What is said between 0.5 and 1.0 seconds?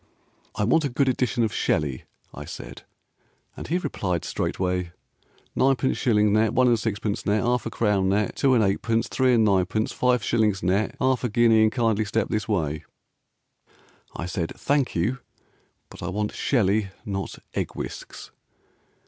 "I want a